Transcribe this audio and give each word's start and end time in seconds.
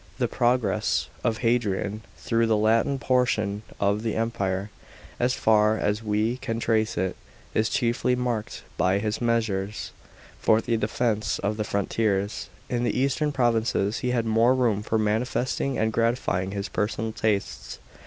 §15. 0.13 0.15
The 0.17 0.35
progress 0.35 1.09
of 1.23 1.37
Hadrian 1.37 2.01
through 2.17 2.47
the 2.47 2.57
Latin 2.57 2.97
portion 2.97 3.61
of 3.79 4.01
the 4.01 4.15
Empire, 4.15 4.71
as 5.19 5.35
far 5.35 5.77
as 5.77 6.01
we 6.01 6.37
can 6.37 6.59
trace 6.59 6.97
it, 6.97 7.15
is 7.53 7.69
chiefly 7.69 8.15
marked 8.15 8.63
by 8.77 8.97
his 8.97 9.21
measures 9.21 9.91
for 10.39 10.59
the 10.59 10.75
defence 10.75 11.37
of 11.37 11.57
the 11.57 11.63
frontiers; 11.63 12.49
in 12.67 12.83
the 12.83 12.97
eastern 12.99 13.31
provinces 13.31 13.99
he 13.99 14.09
had 14.09 14.25
more 14.25 14.55
room 14.55 14.81
for 14.81 14.97
manifesting 14.97 15.77
and 15.77 15.93
gratifying 15.93 16.49
his 16.49 16.67
personal 16.67 17.11
tastes. 17.11 17.77